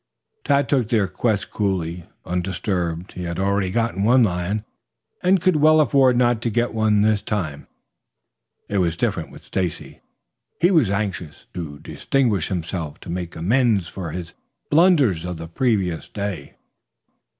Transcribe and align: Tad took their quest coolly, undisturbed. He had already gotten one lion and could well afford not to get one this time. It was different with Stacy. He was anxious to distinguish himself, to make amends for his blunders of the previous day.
Tad 0.43 0.67
took 0.67 0.89
their 0.89 1.07
quest 1.07 1.51
coolly, 1.51 2.05
undisturbed. 2.25 3.11
He 3.11 3.25
had 3.25 3.37
already 3.37 3.69
gotten 3.69 4.01
one 4.01 4.23
lion 4.23 4.65
and 5.21 5.39
could 5.39 5.57
well 5.57 5.79
afford 5.79 6.17
not 6.17 6.41
to 6.41 6.49
get 6.49 6.73
one 6.73 7.01
this 7.01 7.21
time. 7.21 7.67
It 8.67 8.79
was 8.79 8.97
different 8.97 9.29
with 9.29 9.43
Stacy. 9.43 9.99
He 10.59 10.71
was 10.71 10.89
anxious 10.89 11.45
to 11.53 11.77
distinguish 11.77 12.47
himself, 12.47 12.99
to 13.01 13.11
make 13.11 13.35
amends 13.35 13.87
for 13.87 14.09
his 14.09 14.33
blunders 14.71 15.23
of 15.23 15.37
the 15.37 15.47
previous 15.47 16.09
day. 16.09 16.55